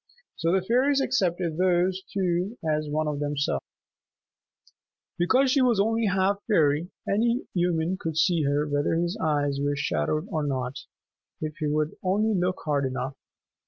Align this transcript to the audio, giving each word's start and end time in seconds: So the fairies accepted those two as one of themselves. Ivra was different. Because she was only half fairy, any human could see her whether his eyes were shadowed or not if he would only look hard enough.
So 0.35 0.51
the 0.51 0.63
fairies 0.63 0.99
accepted 0.99 1.57
those 1.59 2.01
two 2.11 2.57
as 2.67 2.89
one 2.89 3.07
of 3.07 3.19
themselves. 3.19 3.63
Ivra 3.63 3.77
was 3.77 4.65
different. 4.65 5.19
Because 5.19 5.51
she 5.51 5.61
was 5.61 5.79
only 5.79 6.07
half 6.07 6.41
fairy, 6.47 6.89
any 7.07 7.45
human 7.53 7.97
could 7.99 8.17
see 8.17 8.41
her 8.45 8.67
whether 8.67 8.95
his 8.95 9.15
eyes 9.21 9.59
were 9.61 9.75
shadowed 9.75 10.27
or 10.31 10.41
not 10.43 10.79
if 11.39 11.57
he 11.57 11.67
would 11.67 11.95
only 12.01 12.33
look 12.33 12.61
hard 12.65 12.87
enough. 12.87 13.15